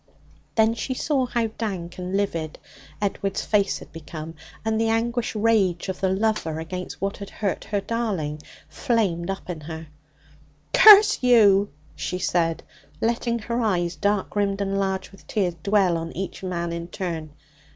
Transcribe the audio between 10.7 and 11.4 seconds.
'Curse